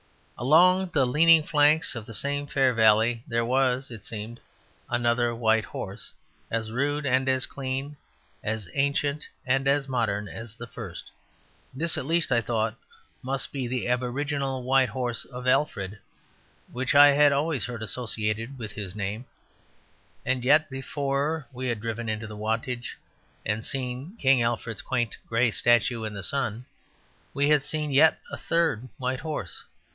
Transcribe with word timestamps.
Along 0.35 0.89
the 0.91 1.05
leaning 1.05 1.43
flanks 1.43 1.93
of 1.93 2.07
the 2.07 2.15
same 2.15 2.47
fair 2.47 2.73
valley 2.73 3.23
there 3.27 3.45
was 3.45 3.91
(it 3.91 4.03
seemed) 4.03 4.39
another 4.89 5.35
white 5.35 5.65
horse; 5.65 6.11
as 6.49 6.71
rude 6.71 7.05
and 7.05 7.29
as 7.29 7.45
clean, 7.45 7.95
as 8.43 8.67
ancient 8.73 9.27
and 9.45 9.67
as 9.67 9.87
modern, 9.87 10.27
as 10.27 10.55
the 10.55 10.65
first. 10.65 11.11
This, 11.75 11.95
at 11.99 12.07
least, 12.07 12.31
I 12.31 12.41
thought 12.41 12.75
must 13.21 13.51
be 13.51 13.67
the 13.67 13.87
aboriginal 13.87 14.63
White 14.63 14.89
Horse 14.89 15.23
of 15.25 15.45
Alfred, 15.45 15.99
which 16.71 16.95
I 16.95 17.09
had 17.09 17.31
always 17.31 17.65
heard 17.65 17.83
associated 17.83 18.57
with 18.57 18.71
his 18.71 18.95
name. 18.95 19.25
And 20.25 20.43
yet 20.43 20.67
before 20.71 21.45
we 21.53 21.67
had 21.67 21.79
driven 21.79 22.09
into 22.09 22.35
Wantage 22.35 22.97
and 23.45 23.63
seen 23.63 24.15
King 24.17 24.41
Alfred's 24.41 24.81
quaint 24.81 25.17
grey 25.27 25.51
statue 25.51 26.03
in 26.03 26.15
the 26.15 26.23
sun, 26.23 26.65
we 27.35 27.49
had 27.49 27.63
seen 27.63 27.91
yet 27.91 28.17
a 28.31 28.37
third 28.37 28.89
white 28.97 29.19
horse. 29.19 29.63